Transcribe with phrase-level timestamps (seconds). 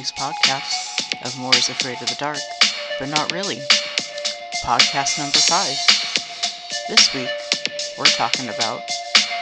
[0.00, 2.38] week's podcast of Moira's Afraid of the Dark,
[2.98, 3.56] but not really.
[4.64, 5.76] Podcast number five.
[6.88, 7.28] This week,
[7.98, 8.80] we're talking about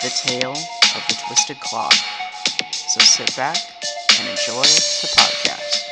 [0.03, 1.91] the tale of the Twisted Claw.
[2.73, 3.57] So sit back
[4.19, 5.85] and enjoy the podcast.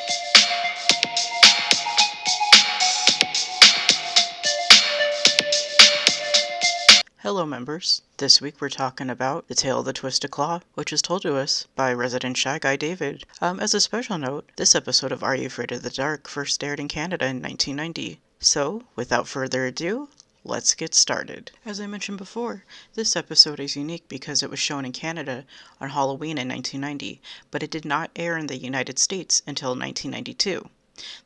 [7.19, 8.03] Hello, members.
[8.19, 11.37] This week we're talking about The Tale of the Twisted Claw, which was told to
[11.37, 13.27] us by resident Shy Guy David.
[13.43, 16.65] Um, as a special note, this episode of Are You Afraid of the Dark first
[16.65, 18.19] aired in Canada in 1990.
[18.41, 20.09] So, without further ado,
[20.45, 21.51] let's get started.
[21.67, 25.45] As I mentioned before, this episode is unique because it was shown in Canada
[25.79, 30.71] on Halloween in 1990, but it did not air in the United States until 1992.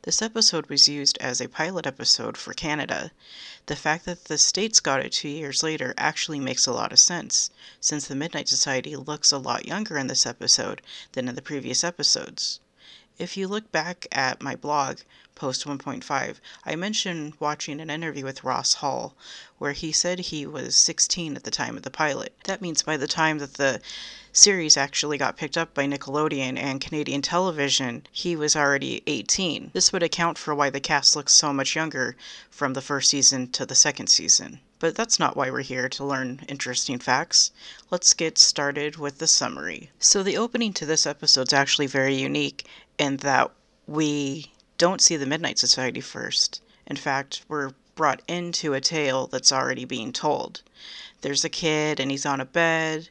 [0.01, 3.11] This episode was used as a pilot episode for Canada.
[3.67, 6.99] The fact that the States got it two years later actually makes a lot of
[6.99, 10.81] sense, since the Midnight Society looks a lot younger in this episode
[11.13, 12.59] than in the previous episodes.
[13.17, 14.99] If you look back at my blog,
[15.41, 19.15] Post 1.5, I mentioned watching an interview with Ross Hull,
[19.57, 22.35] where he said he was 16 at the time of the pilot.
[22.43, 23.81] That means by the time that the
[24.31, 29.71] series actually got picked up by Nickelodeon and Canadian television, he was already 18.
[29.73, 32.15] This would account for why the cast looks so much younger
[32.51, 34.59] from the first season to the second season.
[34.77, 37.49] But that's not why we're here to learn interesting facts.
[37.89, 39.89] Let's get started with the summary.
[39.97, 42.67] So, the opening to this episode is actually very unique
[42.99, 43.49] in that
[43.87, 46.59] we don't see the Midnight Society first.
[46.87, 50.63] In fact, we're brought into a tale that's already being told.
[51.21, 53.09] There's a kid and he's on a bed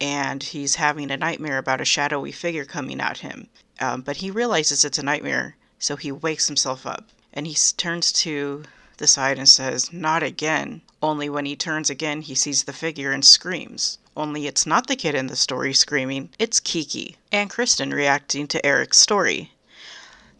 [0.00, 3.48] and he's having a nightmare about a shadowy figure coming at him.
[3.80, 8.12] Um, but he realizes it's a nightmare, so he wakes himself up and he turns
[8.22, 8.62] to
[8.98, 10.82] the side and says, Not again.
[11.02, 13.98] Only when he turns again, he sees the figure and screams.
[14.16, 18.64] Only it's not the kid in the story screaming, it's Kiki and Kristen reacting to
[18.64, 19.50] Eric's story.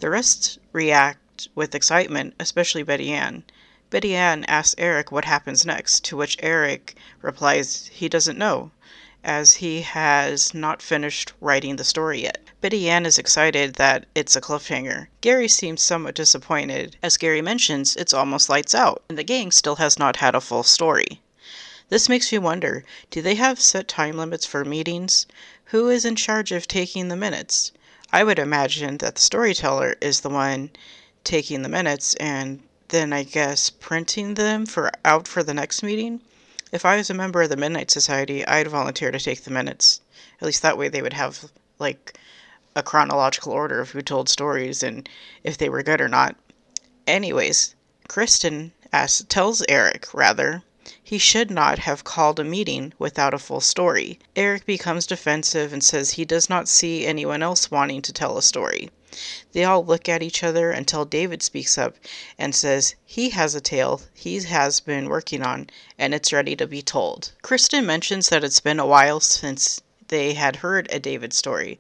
[0.03, 3.45] The rest react with excitement, especially Betty Ann.
[3.89, 8.73] Betty Ann asks Eric what happens next, to which Eric replies he doesn't know,
[9.23, 12.43] as he has not finished writing the story yet.
[12.61, 15.07] Betty Ann is excited that it's a cliffhanger.
[15.21, 16.97] Gary seems somewhat disappointed.
[17.01, 20.41] As Gary mentions, it's almost lights out, and the gang still has not had a
[20.41, 21.23] full story.
[21.91, 25.27] This makes me wonder do they have set time limits for meetings?
[25.67, 27.71] Who is in charge of taking the minutes?
[28.15, 30.71] I would imagine that the storyteller is the one
[31.25, 36.21] taking the minutes and then I guess printing them for out for the next meeting.
[36.73, 40.03] If I was a member of the Midnight Society, I'd volunteer to take the minutes.
[40.41, 42.19] At least that way they would have like
[42.77, 45.09] a chronological order of who told stories and
[45.43, 46.37] if they were good or not.
[47.07, 47.75] Anyways,
[48.09, 50.63] Kristen asks, tells Eric, rather,
[51.03, 54.19] he should not have called a meeting without a full story.
[54.37, 58.43] Eric becomes defensive and says he does not see anyone else wanting to tell a
[58.43, 58.91] story.
[59.53, 61.97] They all look at each other until David speaks up
[62.39, 66.67] and says he has a tale he has been working on and it's ready to
[66.67, 67.33] be told.
[67.43, 71.79] Kristen mentions that it's been a while since they had heard a David story,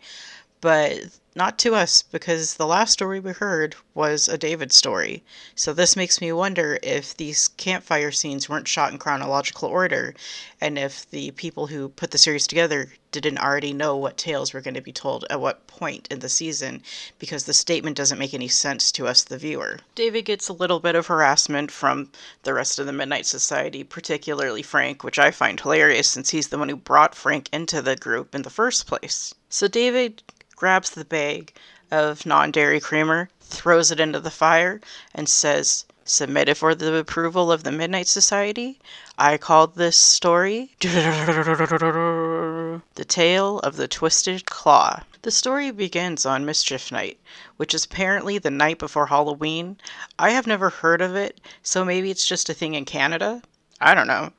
[0.60, 1.04] but
[1.34, 5.22] not to us because the last story we heard was a David story.
[5.54, 10.14] So this makes me wonder if these campfire scenes weren't shot in chronological order
[10.60, 14.60] and if the people who put the series together didn't already know what tales were
[14.60, 16.82] going to be told at what point in the season
[17.18, 19.78] because the statement doesn't make any sense to us the viewer.
[19.94, 22.10] David gets a little bit of harassment from
[22.42, 26.58] the rest of the Midnight Society, particularly Frank, which I find hilarious since he's the
[26.58, 29.34] one who brought Frank into the group in the first place.
[29.48, 30.22] So David
[30.62, 31.52] grabs the bag
[31.90, 34.80] of non dairy creamer, throws it into the fire,
[35.12, 38.78] and says, Submitted for the approval of the Midnight Society.
[39.18, 45.02] I called this story The Tale of the Twisted Claw.
[45.22, 47.18] The story begins on Mischief Night,
[47.56, 49.78] which is apparently the night before Halloween.
[50.16, 53.42] I have never heard of it, so maybe it's just a thing in Canada.
[53.80, 54.32] I don't know.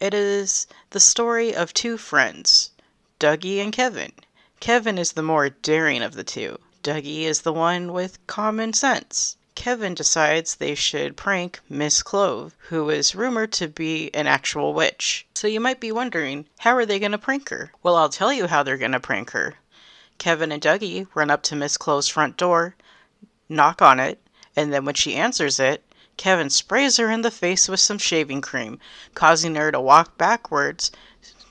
[0.00, 2.70] It is the story of two friends,
[3.20, 4.12] Dougie and Kevin.
[4.64, 6.58] Kevin is the more daring of the two.
[6.82, 9.36] Dougie is the one with common sense.
[9.54, 15.26] Kevin decides they should prank Miss Clove, who is rumored to be an actual witch.
[15.34, 17.72] So you might be wondering, how are they going to prank her?
[17.82, 19.56] Well, I'll tell you how they're going to prank her.
[20.16, 22.74] Kevin and Dougie run up to Miss Clove's front door,
[23.50, 24.18] knock on it,
[24.56, 25.84] and then when she answers it,
[26.16, 28.80] Kevin sprays her in the face with some shaving cream,
[29.14, 30.90] causing her to walk backwards,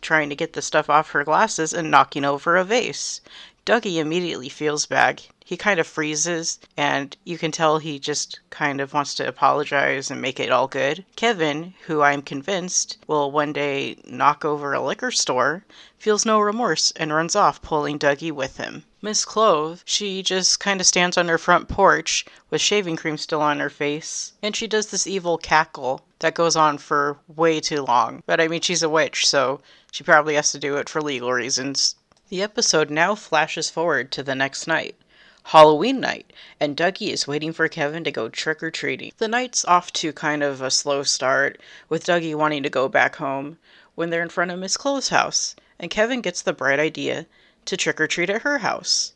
[0.03, 3.21] trying to get the stuff off her glasses and knocking over a vase.
[3.65, 5.23] Dougie immediately feels bad.
[5.45, 10.11] He kind of freezes, and you can tell he just kind of wants to apologize
[10.11, 11.05] and make it all good.
[11.15, 15.63] Kevin, who I'm convinced will one day knock over a liquor store,
[15.97, 18.83] feels no remorse and runs off, pulling Dougie with him.
[19.01, 23.41] Miss Clove, she just kind of stands on her front porch with shaving cream still
[23.41, 27.81] on her face, and she does this evil cackle that goes on for way too
[27.81, 28.23] long.
[28.25, 29.59] But I mean, she's a witch, so
[29.93, 31.93] she probably has to do it for legal reasons.
[32.29, 34.95] The episode now flashes forward to the next night.
[35.43, 39.11] Halloween night, and Dougie is waiting for Kevin to go trick or treating.
[39.19, 43.17] The night's off to kind of a slow start, with Dougie wanting to go back
[43.17, 43.59] home
[43.93, 47.27] when they're in front of Miss Clove's house, and Kevin gets the bright idea
[47.65, 49.13] to trick or treat at her house.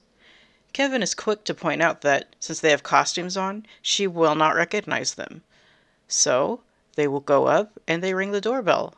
[0.74, 4.56] Kevin is quick to point out that, since they have costumes on, she will not
[4.56, 5.42] recognize them.
[6.08, 6.62] So,
[6.94, 8.94] they will go up and they ring the doorbell.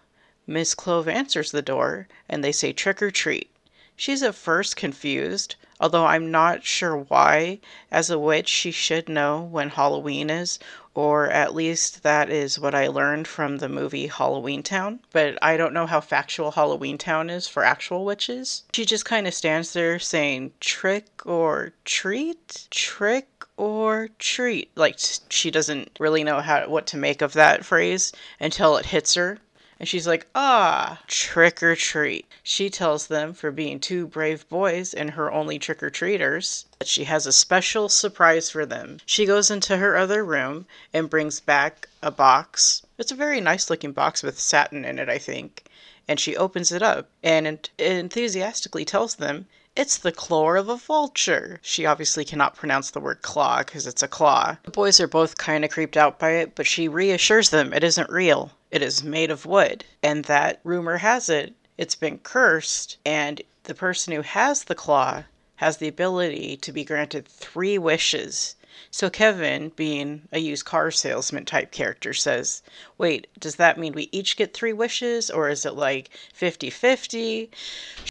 [0.52, 3.52] Miss Clove answers the door, and they say trick or treat.
[3.96, 7.60] She's at first confused, although I'm not sure why.
[7.92, 10.58] As a witch, she should know when Halloween is,
[10.96, 15.02] or at least that is what I learned from the movie Halloween Town.
[15.12, 18.64] But I don't know how factual Halloween Town is for actual witches.
[18.74, 24.72] She just kind of stands there saying trick or treat, trick or treat.
[24.76, 24.98] Like
[25.30, 29.38] she doesn't really know how what to make of that phrase until it hits her.
[29.80, 32.26] And she's like, ah, trick or treat.
[32.44, 36.88] She tells them, for being two brave boys and her only trick or treaters, that
[36.90, 38.98] she has a special surprise for them.
[39.06, 42.82] She goes into her other room and brings back a box.
[42.98, 45.64] It's a very nice looking box with satin in it, I think.
[46.10, 51.60] And she opens it up and enthusiastically tells them it's the claw of a vulture.
[51.62, 54.58] She obviously cannot pronounce the word claw because it's a claw.
[54.64, 57.84] The boys are both kind of creeped out by it, but she reassures them it
[57.84, 58.52] isn't real.
[58.72, 63.74] It is made of wood, and that rumor has it it's been cursed, and the
[63.74, 65.24] person who has the claw
[65.56, 68.56] has the ability to be granted three wishes.
[68.92, 72.64] So Kevin, being a used car salesman type character, says,
[72.98, 77.52] Wait, does that mean we each get three wishes, or is it like 50 50?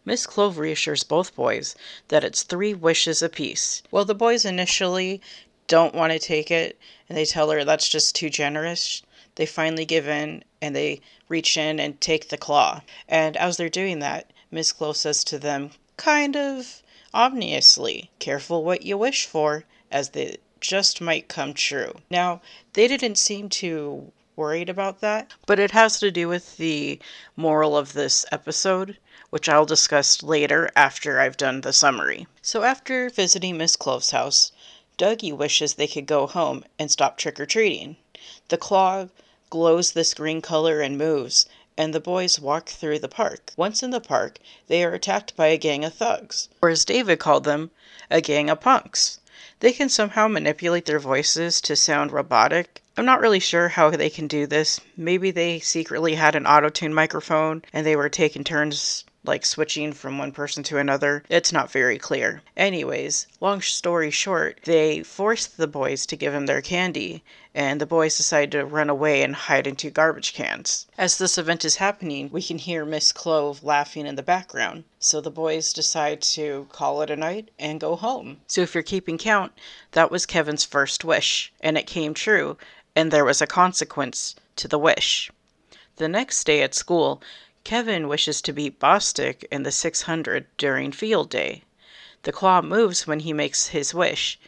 [0.05, 1.75] Miss Clove reassures both boys
[2.09, 3.83] that it's three wishes apiece.
[3.91, 5.21] Well, the boys initially
[5.67, 6.79] don't want to take it,
[7.09, 9.03] and they tell her that's just too generous.
[9.35, 12.83] They finally give in and they reach in and take the claw.
[13.09, 18.83] And as they're doing that, Miss Clove says to them, kind of ominously, careful what
[18.83, 21.95] you wish for, as they just might come true.
[22.11, 22.41] Now,
[22.73, 27.01] they didn't seem too worried about that, but it has to do with the
[27.37, 28.97] moral of this episode,
[29.31, 32.27] which I'll discuss later after I've done the summary.
[32.41, 34.53] So, after visiting Miss Clove's house,
[34.97, 37.97] Dougie wishes they could go home and stop trick or treating.
[38.49, 39.09] The claw
[39.51, 41.47] glows this green color and moves,
[41.77, 43.53] and the boys walk through the park.
[43.57, 47.21] Once in the park, they are attacked by a gang of thugs, or as David
[47.21, 47.71] called them,
[48.11, 49.21] a gang of punks.
[49.61, 52.83] They can somehow manipulate their voices to sound robotic.
[52.97, 54.81] I'm not really sure how they can do this.
[54.97, 59.93] Maybe they secretly had an auto tune microphone and they were taking turns like switching
[59.93, 61.23] from one person to another.
[61.29, 62.43] It's not very clear.
[62.57, 67.23] Anyways, long story short, they forced the boys to give them their candy,
[67.55, 70.87] and the boys decide to run away and hide into garbage cans.
[70.97, 74.85] As this event is happening, we can hear Miss Clove laughing in the background.
[74.99, 78.39] So the boys decide to call it a night and go home.
[78.47, 79.53] So if you're keeping count,
[79.93, 82.57] that was Kevin's first wish, and it came true,
[82.97, 85.31] and there was a consequence to the wish.
[85.97, 87.21] The next day at school,
[87.69, 91.65] Kevin wishes to beat Bostic in the 600 during field day.
[92.23, 94.39] The claw moves when he makes his wish.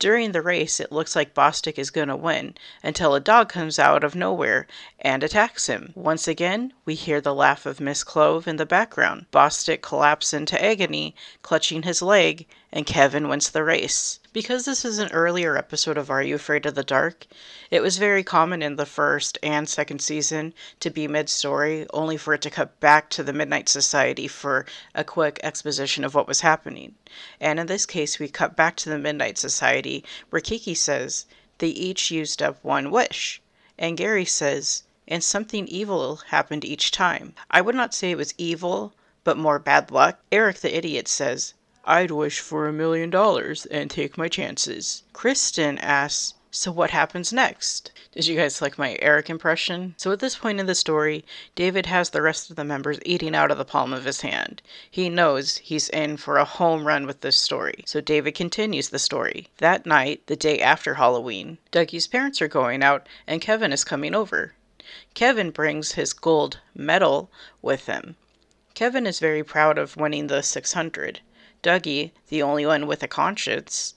[0.00, 3.78] During the race, it looks like Bostic is going to win until a dog comes
[3.78, 4.66] out of nowhere
[4.98, 5.92] and attacks him.
[5.94, 9.26] Once again, we hear the laugh of Miss Clove in the background.
[9.30, 12.44] Bostic collapses into agony, clutching his leg,
[12.76, 14.18] and Kevin wins the race.
[14.32, 17.24] Because this is an earlier episode of Are You Afraid of the Dark,
[17.70, 22.16] it was very common in the first and second season to be mid story, only
[22.16, 26.26] for it to cut back to the Midnight Society for a quick exposition of what
[26.26, 26.96] was happening.
[27.40, 31.26] And in this case, we cut back to the Midnight Society, where Kiki says
[31.58, 33.40] they each used up one wish.
[33.78, 37.34] And Gary says, and something evil happened each time.
[37.52, 40.18] I would not say it was evil, but more bad luck.
[40.32, 41.54] Eric the Idiot says,
[41.86, 45.02] I'd wish for a million dollars and take my chances.
[45.12, 47.92] Kristen asks, so what happens next?
[48.12, 49.94] Did you guys like my Eric impression?
[49.98, 53.34] So at this point in the story, David has the rest of the members eating
[53.34, 54.62] out of the palm of his hand.
[54.90, 57.84] He knows he's in for a home run with this story.
[57.86, 59.48] So David continues the story.
[59.58, 64.14] That night, the day after Halloween, Dougie's parents are going out and Kevin is coming
[64.14, 64.54] over.
[65.12, 68.16] Kevin brings his gold medal with him.
[68.72, 71.20] Kevin is very proud of winning the 600.
[71.64, 73.94] Dougie, the only one with a conscience,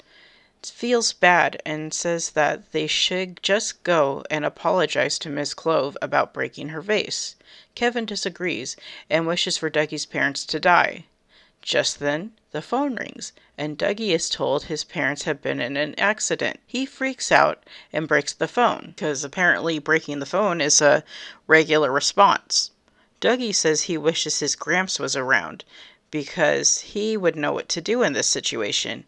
[0.64, 6.34] feels bad and says that they should just go and apologize to Miss Clove about
[6.34, 7.36] breaking her vase.
[7.76, 8.78] Kevin disagrees
[9.10, 11.06] and wishes for Dougie's parents to die.
[11.62, 15.94] Just then, the phone rings, and Dougie is told his parents have been in an
[16.00, 16.62] accident.
[16.66, 21.04] He freaks out and breaks the phone, because apparently breaking the phone is a
[21.48, 22.72] regular response.
[23.20, 25.66] Dougie says he wishes his Gramps was around,
[26.12, 29.06] because he would know what to do in this situation.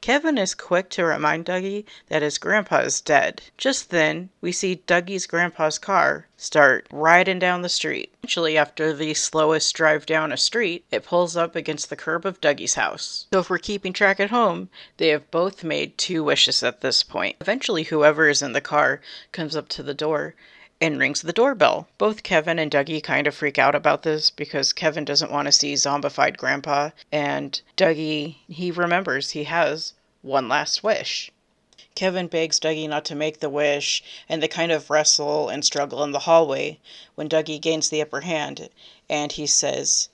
[0.00, 3.42] Kevin is quick to remind Dougie that his grandpa is dead.
[3.58, 8.10] Just then, we see Dougie's grandpa's car start riding down the street.
[8.22, 12.40] Eventually, after the slowest drive down a street, it pulls up against the curb of
[12.40, 13.26] Dougie's house.
[13.30, 17.02] So, if we're keeping track at home, they have both made two wishes at this
[17.02, 17.36] point.
[17.38, 19.02] Eventually, whoever is in the car
[19.32, 20.34] comes up to the door
[20.80, 21.86] and rings the doorbell.
[21.98, 25.52] Both Kevin and Dougie kind of freak out about this because Kevin doesn't want to
[25.52, 31.30] see zombified grandpa, and Dougie, he remembers he has one last wish.
[31.94, 36.02] Kevin begs Dougie not to make the wish, and they kind of wrestle and struggle
[36.02, 36.78] in the hallway
[37.14, 38.70] when Dougie gains the upper hand
[39.08, 40.08] and he says,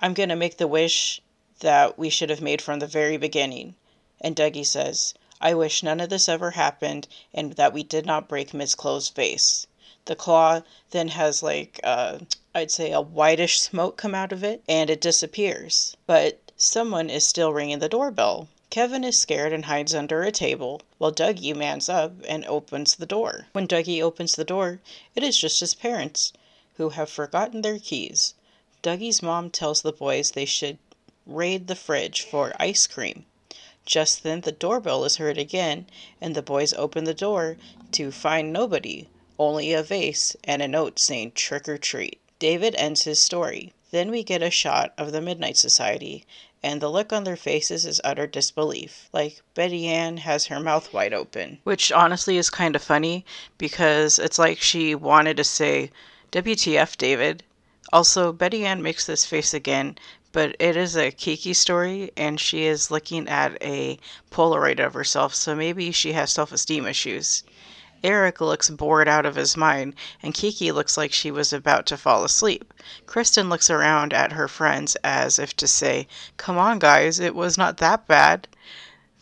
[0.00, 1.22] I'm going to make the wish
[1.60, 3.74] that we should have made from the very beginning.
[4.20, 8.28] And Dougie says, I wish none of this ever happened and that we did not
[8.28, 9.66] break Miss Clove's face.
[10.06, 12.20] The claw then has like, uh,
[12.54, 15.94] I'd say, a whitish smoke come out of it, and it disappears.
[16.06, 18.48] But someone is still ringing the doorbell.
[18.70, 23.04] Kevin is scared and hides under a table, while Dougie mans up and opens the
[23.04, 23.48] door.
[23.52, 24.80] When Dougie opens the door,
[25.14, 26.32] it is just his parents,
[26.76, 28.32] who have forgotten their keys.
[28.82, 30.78] Dougie's mom tells the boys they should
[31.26, 33.26] raid the fridge for ice cream.
[33.84, 35.86] Just then, the doorbell is heard again,
[36.20, 37.58] and the boys open the door
[37.92, 39.06] to find nobody,
[39.40, 42.20] only a vase and a note saying trick or treat.
[42.38, 43.72] David ends his story.
[43.90, 46.26] Then we get a shot of the Midnight Society,
[46.62, 49.08] and the look on their faces is utter disbelief.
[49.14, 51.58] Like Betty Ann has her mouth wide open.
[51.64, 53.24] Which honestly is kind of funny
[53.56, 55.90] because it's like she wanted to say,
[56.32, 57.42] WTF, David.
[57.94, 59.96] Also, Betty Ann makes this face again,
[60.32, 63.98] but it is a Kiki story and she is looking at a
[64.30, 67.42] Polaroid of herself, so maybe she has self esteem issues.
[68.02, 71.98] Eric looks bored out of his mind, and Kiki looks like she was about to
[71.98, 72.72] fall asleep.
[73.06, 77.58] Kristen looks around at her friends as if to say, Come on, guys, it was
[77.58, 78.48] not that bad.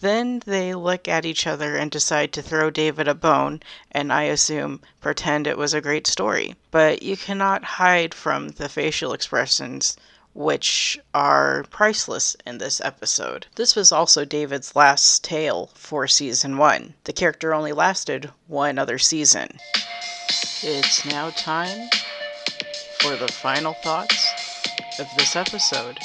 [0.00, 4.22] Then they look at each other and decide to throw David a bone, and I
[4.22, 6.54] assume pretend it was a great story.
[6.70, 9.96] But you cannot hide from the facial expressions
[10.38, 13.44] which are priceless in this episode.
[13.56, 16.94] This was also David's last tale for season one.
[17.04, 19.58] The character only lasted one other season.
[20.62, 21.88] It's now time
[23.00, 24.32] for the final thoughts
[25.00, 25.98] of this episode.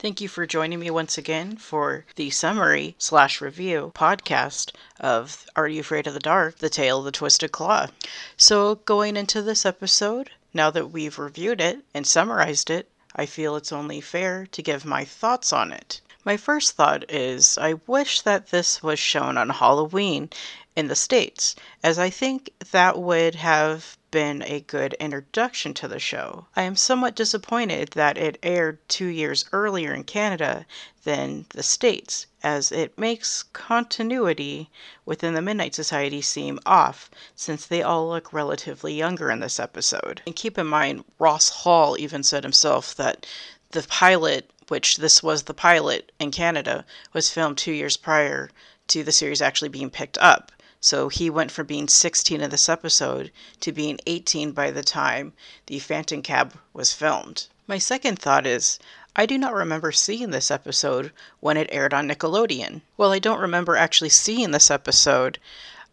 [0.00, 5.66] Thank you for joining me once again for the summary slash review podcast of Are
[5.66, 6.58] You Afraid of the Dark?
[6.58, 7.88] The Tale of the Twisted Claw.
[8.36, 13.56] So, going into this episode, now that we've reviewed it and summarized it, I feel
[13.56, 16.00] it's only fair to give my thoughts on it.
[16.24, 20.30] My first thought is I wish that this was shown on Halloween
[20.76, 25.98] in the States, as I think that would have been a good introduction to the
[25.98, 26.46] show.
[26.56, 30.66] I am somewhat disappointed that it aired two years earlier in Canada
[31.04, 34.70] than the States, as it makes continuity
[35.04, 40.22] within the Midnight Society seem off, since they all look relatively younger in this episode.
[40.26, 43.26] And keep in mind, Ross Hull even said himself that
[43.70, 48.50] the pilot, which this was the pilot in Canada, was filmed two years prior
[48.88, 50.52] to the series actually being picked up.
[50.80, 55.32] So he went from being 16 in this episode to being 18 by the time
[55.66, 57.46] the Phantom Cab was filmed.
[57.66, 58.78] My second thought is
[59.16, 62.82] I do not remember seeing this episode when it aired on Nickelodeon.
[62.96, 65.40] Well, I don't remember actually seeing this episode.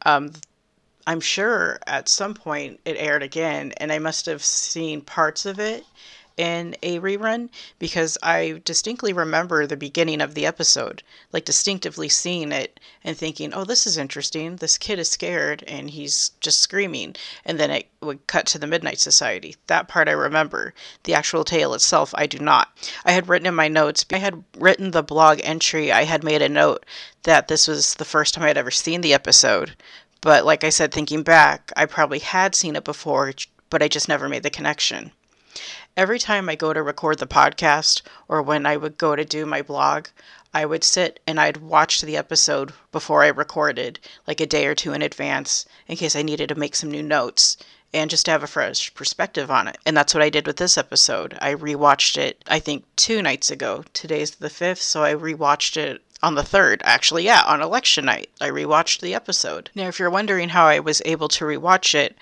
[0.06, 0.34] Um,
[1.08, 5.60] I'm sure at some point it aired again, and I must have seen parts of
[5.60, 5.84] it
[6.38, 7.50] in a rerun
[7.80, 11.02] because I distinctly remember the beginning of the episode,
[11.32, 14.58] like distinctively seeing it and thinking, oh, this is interesting.
[14.58, 17.16] This kid is scared and he's just screaming.
[17.46, 19.56] And then it would cut to the Midnight Society.
[19.68, 20.74] That part I remember.
[21.04, 22.70] The actual tale itself, I do not.
[23.06, 26.42] I had written in my notes, I had written the blog entry, I had made
[26.42, 26.86] a note
[27.24, 29.76] that this was the first time I'd ever seen the episode.
[30.20, 33.32] But like I said, thinking back, I probably had seen it before,
[33.70, 35.12] but I just never made the connection
[35.96, 39.46] every time I go to record the podcast or when I would go to do
[39.46, 40.08] my blog,
[40.54, 44.76] I would sit and I'd watch the episode before I recorded, like a day or
[44.76, 47.58] two in advance, in case I needed to make some new notes.
[47.94, 49.78] and just to have a fresh perspective on it.
[49.86, 51.38] And that's what I did with this episode.
[51.42, 53.86] I rewatched it, I think, two nights ago.
[53.94, 56.82] Today's the 5th, so I rewatched it on the 3rd.
[56.84, 58.30] Actually, yeah, on election night.
[58.42, 59.70] I rewatched the episode.
[59.76, 62.18] Now, if you're wondering how I was able to rewatch it,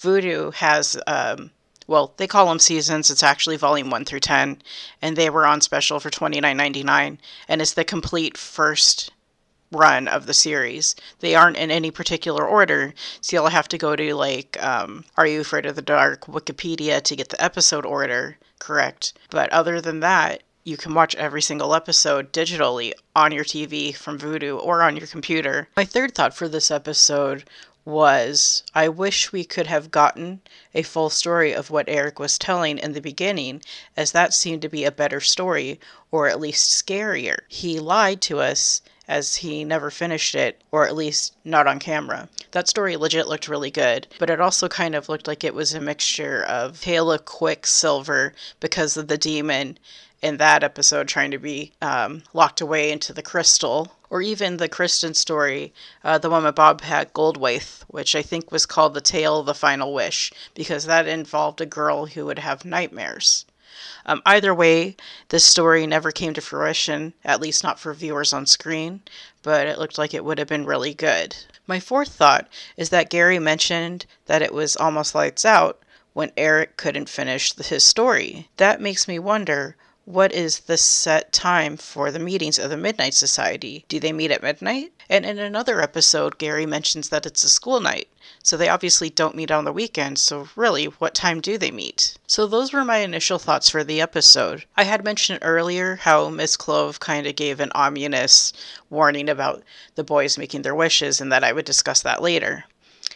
[0.00, 1.50] Vudu has um,
[1.86, 3.10] well, they call them seasons.
[3.10, 4.62] It's actually volume 1 through 10,
[5.00, 9.12] and they were on special for $29.99, and it's the complete first
[9.72, 10.94] run of the series.
[11.20, 15.26] They aren't in any particular order, so you'll have to go to like um, Are
[15.26, 19.12] You Afraid of the Dark Wikipedia to get the episode order correct.
[19.30, 24.18] But other than that, you can watch every single episode digitally on your TV from
[24.18, 25.68] Vudu or on your computer.
[25.76, 27.44] My third thought for this episode
[27.86, 30.40] was I wish we could have gotten
[30.74, 33.62] a full story of what Eric was telling in the beginning,
[33.96, 37.38] as that seemed to be a better story, or at least scarier.
[37.48, 42.28] He lied to us as he never finished it, or at least not on camera.
[42.50, 45.72] That story legit looked really good, but it also kind of looked like it was
[45.72, 49.78] a mixture of Tale of Quicksilver because of the demon
[50.22, 54.68] in that episode trying to be um, locked away into the crystal, or even the
[54.68, 55.72] Kristen story,
[56.04, 59.54] uh, the one with Bobcat Goldthwait, which I think was called The Tale of the
[59.54, 63.44] Final Wish, because that involved a girl who would have nightmares.
[64.06, 64.96] Um, either way,
[65.28, 69.02] this story never came to fruition, at least not for viewers on screen,
[69.42, 71.36] but it looked like it would have been really good.
[71.66, 75.80] My fourth thought is that Gary mentioned that it was almost lights out
[76.12, 78.48] when Eric couldn't finish his story.
[78.56, 83.12] That makes me wonder what is the set time for the meetings of the Midnight
[83.12, 83.84] Society?
[83.88, 84.92] Do they meet at midnight?
[85.08, 88.08] And in another episode, Gary mentions that it's a school night.
[88.40, 92.16] So they obviously don't meet on the weekend, so really, what time do they meet?
[92.28, 94.64] So those were my initial thoughts for the episode.
[94.76, 98.52] I had mentioned earlier how Miss Clove kind of gave an ominous
[98.88, 99.64] warning about
[99.96, 102.64] the boys making their wishes and that I would discuss that later.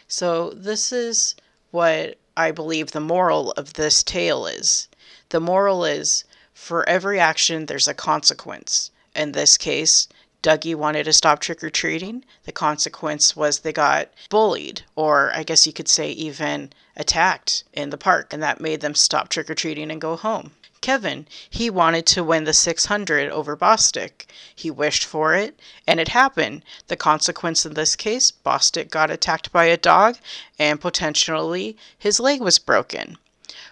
[0.09, 1.35] So this is
[1.71, 4.89] what I believe the moral of this tale is.
[5.29, 6.25] The moral is
[6.61, 8.91] for every action, there's a consequence.
[9.15, 10.07] In this case,
[10.43, 12.23] Dougie wanted to stop trick or treating.
[12.43, 17.89] The consequence was they got bullied, or I guess you could say even attacked in
[17.89, 20.51] the park, and that made them stop trick or treating and go home.
[20.81, 24.27] Kevin, he wanted to win the 600 over Bostic.
[24.55, 26.63] He wished for it, and it happened.
[26.87, 30.19] The consequence in this case, Bostic got attacked by a dog,
[30.59, 33.17] and potentially his leg was broken.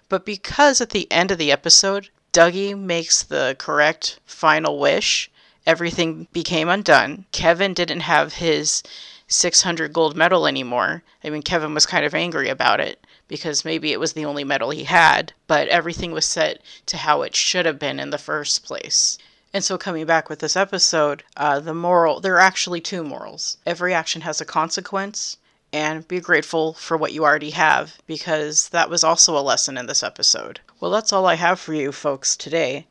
[0.10, 5.32] But because at the end of the episode, Dougie makes the correct final wish.
[5.66, 7.26] Everything became undone.
[7.32, 8.84] Kevin didn't have his
[9.28, 11.04] 600 gold medal anymore.
[11.24, 14.44] I mean, Kevin was kind of angry about it because maybe it was the only
[14.44, 18.18] medal he had, but everything was set to how it should have been in the
[18.18, 19.18] first place.
[19.54, 23.58] And so, coming back with this episode, uh, the moral there are actually two morals.
[23.66, 25.38] Every action has a consequence,
[25.72, 29.86] and be grateful for what you already have, because that was also a lesson in
[29.86, 30.60] this episode.
[30.82, 32.88] Well, that's all I have for you folks today.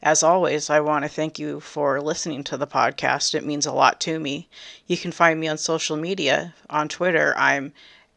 [0.00, 3.34] As always, I want to thank you for listening to the podcast.
[3.34, 4.48] It means a lot to me.
[4.86, 6.54] You can find me on social media.
[6.70, 7.72] On Twitter, I'm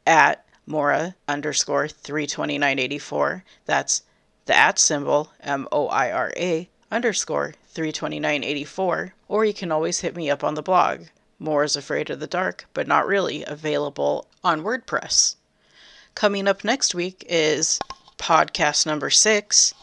[0.05, 3.43] at Moira underscore 32984.
[3.65, 4.03] That's
[4.45, 9.15] the at symbol, M O I R A underscore 32984.
[9.27, 11.05] Or you can always hit me up on the blog,
[11.39, 15.37] Moira's Afraid of the Dark, but not really, available on WordPress.
[16.13, 17.79] Coming up next week is
[18.17, 19.73] podcast number six.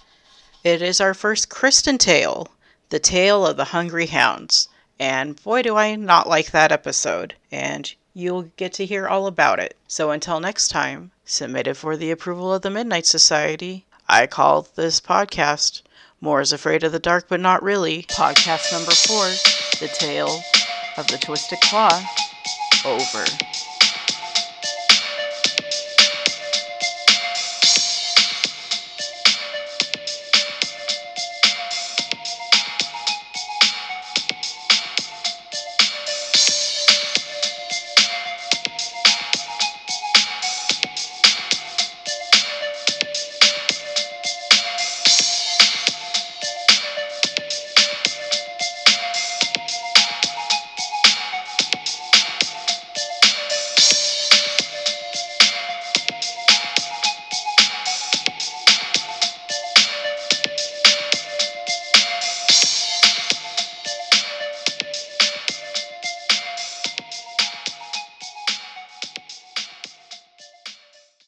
[0.62, 2.48] It is our first Kristen tale,
[2.88, 4.68] The Tale of the Hungry Hounds.
[4.98, 7.34] And boy, do I not like that episode.
[7.50, 9.76] And you'll get to hear all about it.
[9.88, 15.00] So until next time, submitted for the approval of the Midnight Society, I call this
[15.00, 15.82] podcast
[16.20, 18.04] Moira's Afraid of the Dark, but not really.
[18.04, 19.26] Podcast number four,
[19.80, 20.40] The Tale
[20.96, 22.02] of the Twisted Claw,
[22.84, 23.24] over.